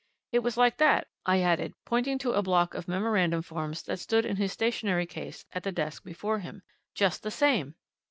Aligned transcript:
It 0.31 0.39
was 0.39 0.57
like 0.57 0.77
that," 0.77 1.07
I 1.27 1.41
added, 1.41 1.75
pointing 1.85 2.17
to 2.17 2.31
a 2.31 2.41
block 2.41 2.73
of 2.73 2.87
memorandum 2.87 3.43
forms 3.43 3.83
that 3.83 3.99
stood 3.99 4.25
in 4.25 4.35
his 4.37 4.51
stationery 4.51 5.05
case 5.05 5.45
at 5.51 5.61
the 5.61 5.71
desk 5.71 6.03
before 6.03 6.39
him. 6.39 6.63
"Just 6.95 7.21
the 7.21 7.29
same!" 7.29 7.75